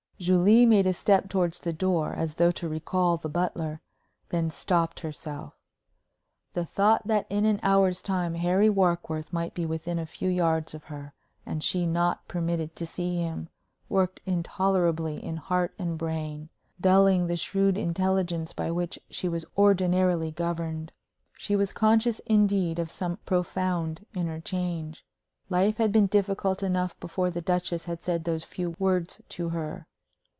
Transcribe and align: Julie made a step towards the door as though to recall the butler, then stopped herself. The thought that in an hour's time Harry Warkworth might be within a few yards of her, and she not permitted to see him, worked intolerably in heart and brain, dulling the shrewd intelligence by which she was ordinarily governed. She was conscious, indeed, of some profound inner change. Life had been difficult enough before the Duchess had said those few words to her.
Julie 0.21 0.67
made 0.67 0.85
a 0.85 0.93
step 0.93 1.29
towards 1.29 1.57
the 1.57 1.73
door 1.73 2.13
as 2.13 2.35
though 2.35 2.51
to 2.51 2.69
recall 2.69 3.17
the 3.17 3.27
butler, 3.27 3.81
then 4.29 4.51
stopped 4.51 4.99
herself. 4.99 5.55
The 6.53 6.63
thought 6.63 7.07
that 7.07 7.25
in 7.31 7.43
an 7.43 7.59
hour's 7.63 8.03
time 8.03 8.35
Harry 8.35 8.69
Warkworth 8.69 9.33
might 9.33 9.55
be 9.55 9.65
within 9.65 9.97
a 9.97 10.05
few 10.05 10.29
yards 10.29 10.75
of 10.75 10.83
her, 10.83 11.15
and 11.43 11.63
she 11.63 11.87
not 11.87 12.27
permitted 12.27 12.75
to 12.75 12.85
see 12.85 13.15
him, 13.17 13.49
worked 13.89 14.21
intolerably 14.27 15.17
in 15.25 15.37
heart 15.37 15.73
and 15.79 15.97
brain, 15.97 16.49
dulling 16.79 17.25
the 17.25 17.35
shrewd 17.35 17.75
intelligence 17.75 18.53
by 18.53 18.69
which 18.69 18.99
she 19.09 19.27
was 19.27 19.43
ordinarily 19.57 20.29
governed. 20.29 20.91
She 21.35 21.55
was 21.55 21.73
conscious, 21.73 22.19
indeed, 22.27 22.77
of 22.77 22.91
some 22.91 23.17
profound 23.25 24.05
inner 24.13 24.39
change. 24.39 25.03
Life 25.49 25.77
had 25.77 25.91
been 25.91 26.05
difficult 26.05 26.61
enough 26.61 26.99
before 26.99 27.31
the 27.31 27.41
Duchess 27.41 27.85
had 27.85 28.03
said 28.03 28.25
those 28.25 28.43
few 28.43 28.75
words 28.77 29.19
to 29.29 29.49
her. 29.49 29.87